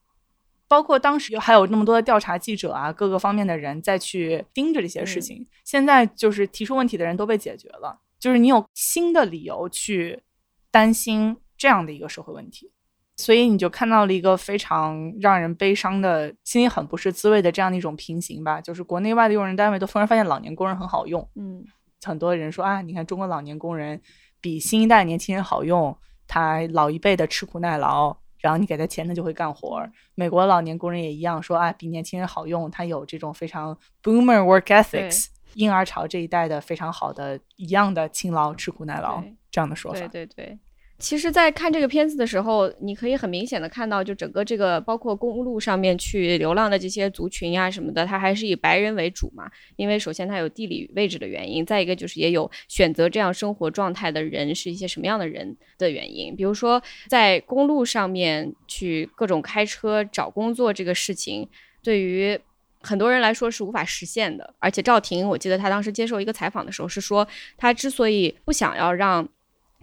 [0.66, 5.46] 包括当时还有那么多的调查记者啊，各个方面的人再去盯着这些事情。
[5.64, 10.22] 现在就是提出问题的人都被解决了，就是你有新的理由去
[10.70, 12.70] 担心这样的一个社会问题。
[13.18, 21.64] 所以你就看到了一个非常让人悲伤的、心里很不是滋味的这样的一种平行吧，就是国内外的用人单位都突然发现老年工人很好用，嗯，
[22.02, 24.00] 很多人说啊，你看中国老年工人
[24.40, 29.84] 比新一代年轻人好用，他老一辈的吃苦耐劳，然后你给他钱他就会干活。
[30.14, 40.58] 美国老年工人也一样，说啊，比年轻人好用，他有这种非常 boomer work ethics，婴儿潮这一代的非常好的一样的勤劳、吃苦耐劳这样的说法，对对对。
[40.98, 49.48] 其实，在看这个片子的时候，你可以很明显的看到，就整个这个包括公路上面去流浪的这些族群呀什么的，它还是以白人为主嘛。
[49.76, 56.34] 因为首先它有地理位置的原因，再一个就是也有选择这样生活状态的人是一些什么样的人的原因。
[56.34, 61.48] 比如说，在公路上面去各种开车找工作这个事情，
[61.80, 62.36] 对于
[62.80, 64.52] 很多人来说是无法实现的。
[64.58, 69.28] 而且赵婷，我记得她当时接受一个采访的时候是说，她之所以不想要让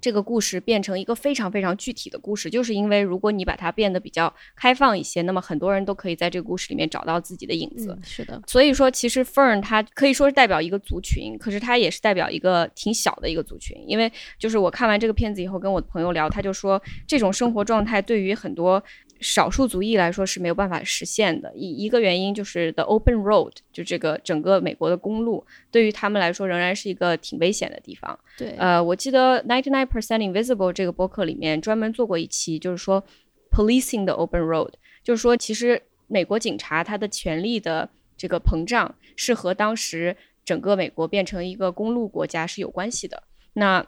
[0.06, 7.98] 这个故事变成一个非常非常具体的故事，就是因为如果你把它变得比较开放一些，那么很多人都可以在这个故事里面找到自己的影子。
[8.04, 13.76] 是的，所以说其实 Fern 它可以说是代表一个族群，可是它也是代表一个挺小的一个族群。
[13.88, 18.84] 因为就是我看完这个片子以后，跟我的朋友聊，他就说这种生活状态对于很多。
[19.28, 28.18] 少数族裔来说是没有办法实现的，一一个原因就是 the open road，就这个整个美国的公路对于他们来说仍然是一个挺危险的地方。
[28.38, 33.04] 对，呃，我记得 ninety nine percent invisible 这个播客里面专门做过一期，就是说
[33.50, 34.72] policing the open road，
[35.04, 43.24] 就是说其实美国警察他的权力的这个膨胀是和当时整个美国变成一个公路国家是有关系的。
[43.54, 43.84] 那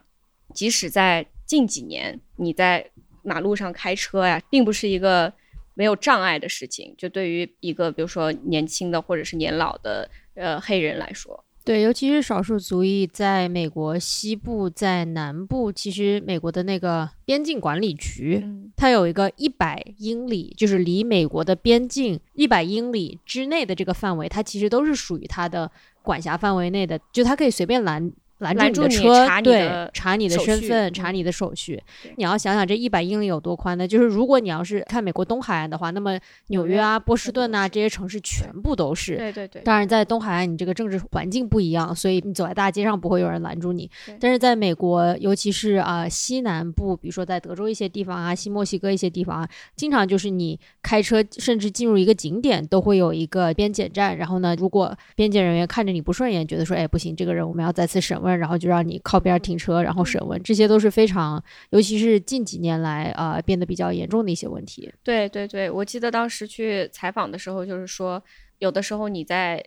[0.56, 2.90] 即使在近几年，你在
[3.28, 5.32] 马路上开车呀，并不是一个
[5.74, 6.96] 没有障碍的事情。
[6.98, 18.42] 就对于一个比如说年轻的或者是年老的呃黑人来说，对，尤其是少数族裔，在美国西部、在南部，其实美国的那个边境管理局，
[18.78, 25.70] 它有一个一百英里，就是离美国的边境一百英里之内的这个范围，它其实都是属于它的
[26.02, 28.12] 管辖范围内的，就它可以随便拦。
[28.40, 31.82] 拦住你的车，对，查你的身份，查你的手续。
[32.18, 33.88] 你要想想这一百英里有多宽呢？
[33.88, 39.18] 就是如果你要是看美国东海岸的话，那么纽约啊、波士顿呐这些城市全部都是。
[39.18, 39.62] 对对对。
[39.64, 43.90] 当然，在东海岸你这个政治环境不一样，所以你走在大街上不会有人拦住你。
[44.20, 54.16] 但是在美国，尤其是啊西南部，比如说在德州一些地方啊、新墨西哥一些地方啊，经常就是你开车甚至进入一个景点都会有一个边检站。
[54.16, 58.27] 然后呢，如果边检人员看着你不顺眼，觉得说哎不行，这个人我们要再次审问。
[58.36, 64.92] 然后就让你靠边停车，然后审问，这些都是非常，尤其是近几年来啊变得比较严重的一些问题。
[65.04, 68.24] 对对对，我记得当时去采访的时候，就是说
[68.60, 69.64] 有的时候你在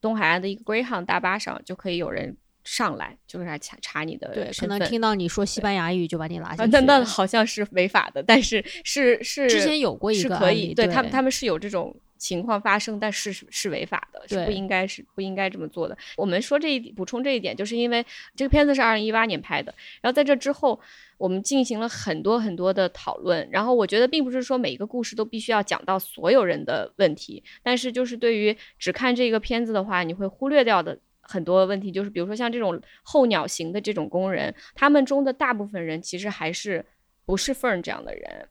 [0.00, 6.70] 东海岸的一个 Greyhound 大巴上，就可以有人上来，就是来查查你的对，可能听到你说西班牙语就把你拉下去。
[6.70, 11.94] 那那好像是违法的，但是是是之前有过一个可以，对对他们他们是有这种。
[12.24, 15.94] 情况发生，但是是违法的，是不应该是不应该这么做的。
[16.16, 18.02] 我们说这一补充这一点，就是因为
[18.34, 20.80] 这个片子是二零一八年拍的，然后在这之后，
[21.18, 23.46] 我们进行了很多很多的讨论。
[23.52, 36.82] 然后我觉得，并不是说每一个故事都必须要讲到所有人的问题，但是就是对于只看这个片子的话，你会忽略掉的很多问题，就是比如说像这种候鸟型的这种工人，他们中的大部分人其实还是
[37.26, 38.48] 不是 Fern 这样的人，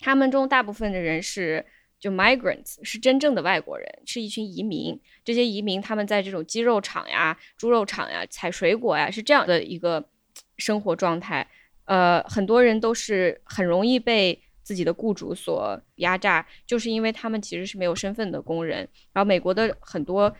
[0.00, 1.64] 他们中大部分的人是。
[2.02, 4.98] 就 migrants 是真正的外国人，是一群移民。
[5.24, 10.04] 这些移民他们在这种鸡肉厂呀、猪肉厂呀采水果呀，是这样的一个
[10.58, 11.46] 生活状态。
[11.84, 18.78] 呃，很多人都是很容易被自己的雇主所压榨，就是因为他们其实是没有身份的工人。
[19.12, 20.34] 然后美国的很多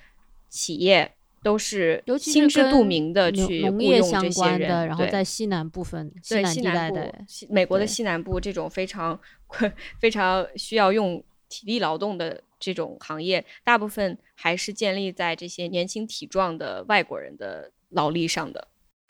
[0.49, 1.13] 企业
[1.45, 6.91] 都是心知肚明的去雇佣这些人，的，然后对在西南部分、西对南地带
[7.29, 9.21] 西南部美国的西南部这种非常
[10.01, 11.23] 非常需要用
[11.53, 18.69] 体力劳动的这种行业，大部分还是建立在这些年轻体壮的外国人的劳力上的。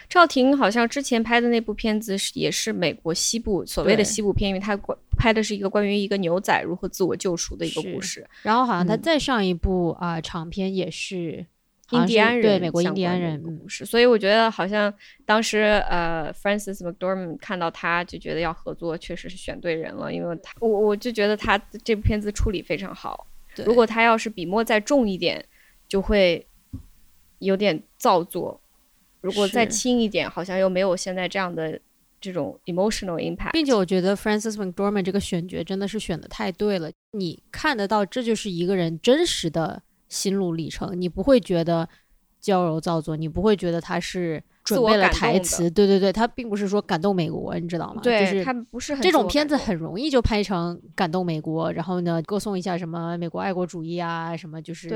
[0.08, 8.28] 赵婷好像之前拍的那部片子是也是美国西部所谓的西部片，因为他关拍的是一个关于一个牛仔如何自我救赎的一个故事。
[8.42, 11.46] 然后好像他嗯再上一部啊、长片也是
[11.92, 14.92] 印第安人对美国印第安人，故事，所以我觉得好像
[15.24, 23.26] 当时呃，Francis McDormand 看到他就觉得要合作，确实是选对人了，因为他我我就觉得他这部片子处理非常好。
[23.54, 25.44] 对如果他要是笔墨再重一点，
[25.86, 26.46] 就会
[27.38, 28.58] 有点造作；
[29.20, 31.78] 如果再轻一点，好像又没有现在这样的
[32.18, 33.52] 这种 emotional impact。
[33.52, 39.82] 并且我觉得 Francis McDormand 这个选角真的是选的太对了，你看得到这就是一个人真实的
[40.12, 41.88] 心路历程，你不会觉得
[42.38, 48.02] 矫揉造作，你不会觉得他是准备了台词，对对对，他并不是说感动美国，你知道吗？
[48.02, 54.90] 对，就是他不是很这种片子很容易就拍成感动美国，然后呢歌颂一下什么美国爱国主义啊，什么就是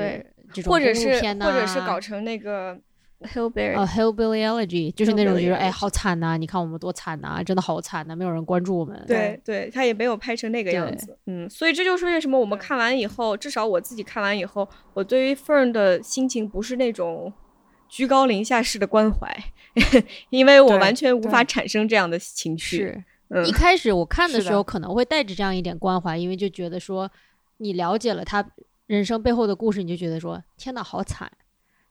[0.53, 2.79] 这种或者是或者是搞成那个
[3.21, 9.03] Hillberry，、呃 hillbilly elegy，就是那种就是 Hillbilly 哎好惨呐、你看我们多惨呐、真的好惨呐、没有人关注我们。
[9.07, 11.17] 对对，他也没有拍成那个样子。
[11.27, 17.33] 嗯，所以这就是为什么我们看完以后，至少我自己看完以后，我对于 Fern 的心情不是那种
[17.89, 19.35] 居高临下式的关怀，
[20.31, 22.77] 因为我完全无法产生这样的情绪。
[22.79, 23.05] 是。
[23.29, 27.11] 嗯一，开始我看的时候可能会带着这样一点关怀，因为就觉得说
[27.57, 28.45] 你了解了他
[28.87, 31.29] 人生背后的故事，你就觉得说天哪，好惨。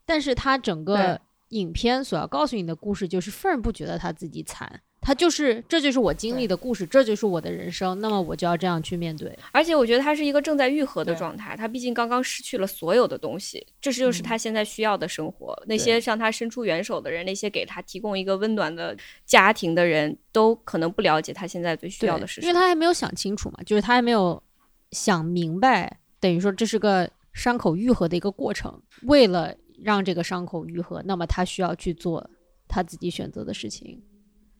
[0.06, 9.36] 但是他整个影片所要告诉你的故事，就是份儿不觉得他自己惨，他就是这就是我经历的故事，这就是我的人生，那么我就要这样去面对。
[9.52, 15.56] 而且我觉得他是一个正在愈合的状态，他毕竟刚刚失去了所有的东西，这是就是嗯他现在需要的生活。
[15.66, 22.60] 那些向他伸出援手的人，那些给他提供一个温暖的家庭的人，都可能不了解他现在最需要的是什么因为。
[22.60, 24.42] 他还没有想清楚嘛，就是他还没有
[24.90, 28.82] 想明白，等于说这是个伤口愈合的一个过程。
[29.02, 32.30] 为了让这个伤口愈合，那么他需要去做
[32.68, 34.02] 他自己选择的事情。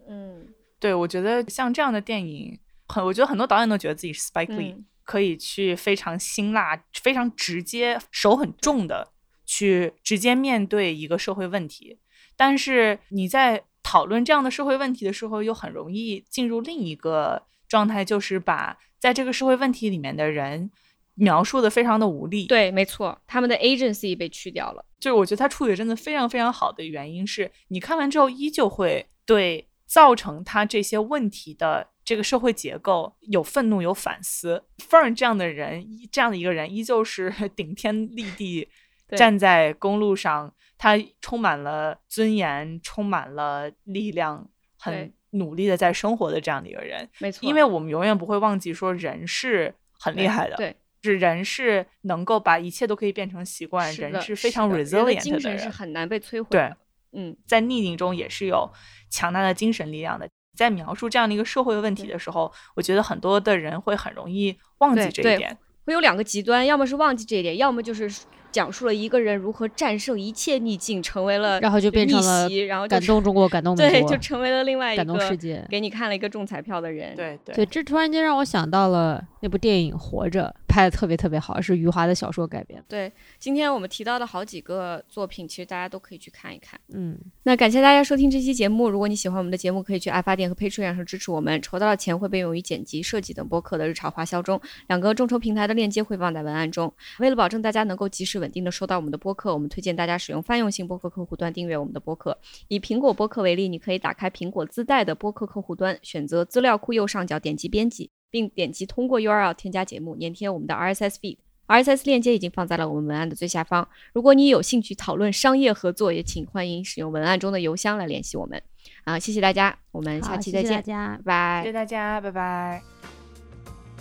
[0.09, 0.47] 嗯
[0.79, 2.59] 对，我觉得像这样的电影，
[2.89, 9.13] 很，我觉得很多导演都觉得自己是 Spike Lee，、嗯可以去非常辛辣、非常直接、手很重的
[9.45, 12.01] 去直接面对一个社会问题。
[12.37, 20.73] 但是你在讨论这样的社会问题的时候，又很容易进入另一个状态，就是把在这个社会问题里面的人
[21.17, 24.85] 描述的非常的无力。，对，没错，他们的 agency 被去掉了。
[24.99, 34.65] 就是我觉得他处理得真的非常非常好的原因是，你看完之后依旧会对造成他这些问题的这个社会结构有愤怒、有反思。
[34.79, 38.69] Fern 这样的人，依这样的一个人，依旧是 顶天立地
[39.11, 44.49] 站在公路上，他充满了尊严，充满了力量，
[44.79, 47.09] 很努力的在生活的这样的一个人。
[47.19, 50.75] 没错，因为我们永远不会忘记说，人是很厉害的，对，
[51.07, 56.77] 是人是能够把一切都可以变成习惯，人是非常的人的 resilient 精神人是很难被摧毁对的。
[57.13, 58.71] 嗯，在逆境中也是有
[59.09, 60.29] 强大的精神力量的。
[60.57, 65.59] 在描述这样的一个社会问题的时候，我觉得很多的人会很容易忘记对对这一点。
[65.85, 68.11] 会有两个极端，要么是忘记这一点，要么就是
[68.53, 75.65] 讲述了一个人如何战胜一切逆境，成为了然后就变成了逆袭然后就感动中国，感动美对，就成为了另外一个感动世个界。
[75.69, 77.15] 给你看了一个中彩票的人。
[77.15, 82.83] 对对对，这突然间让我想到了那部电影《活着》，拍的特别特别好，是余华的小说改编。
[82.89, 86.79] 对，今天我们提到的好几个作品，其实大家都可以去看一看。
[86.93, 88.89] 嗯，那感谢大家收听这期节目。
[88.89, 91.61] 如果你喜欢我们的节目，可以去爱发电和 Patreon 上支持我们。
[91.61, 94.61] 筹到的钱会被用于剪辑、设计等播客的日常花销中。
[94.89, 96.93] 两个众筹平台的链接会放在文案中。
[97.19, 102.39] 为了保证大家能够及时稳定的收到我们的播客，我们推荐大家使用泛用性播客客户端订阅我们的播客。
[102.69, 111.39] 以苹果播客为例，你可以打开苹果自带的播客客户端，选择资料库右上角点击编辑，并点击通过 URL 添加节目，粘贴我们的 RSS feed。
[111.69, 113.89] RSS 链接已经放在了我们文案的最下方。
[114.13, 118.63] 如果你有兴趣讨论商业合作，也请欢迎使用文案中的邮箱来联系我们。
[119.03, 121.73] 啊，谢谢大家，我们下期再见，谢谢大家拜拜谢谢。
[121.73, 122.83] 大家，拜拜。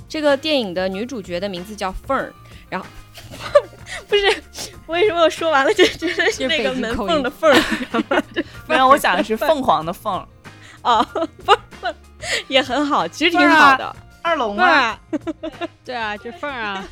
[0.07, 2.31] 这个电影的女主角的名字叫凤儿，
[2.69, 2.85] 然后
[4.07, 4.43] 不是
[4.87, 7.53] 为什么我说完了就觉得是那个门缝的缝？
[8.67, 10.13] 没有，我想的是凤凰的凤，
[10.81, 11.01] 啊，
[11.43, 11.93] 凤凤
[12.47, 13.95] 也很好，其实挺好的。
[14.21, 14.57] 二龙？
[14.57, 14.99] 啊，
[15.83, 16.83] 对啊，这凤啊。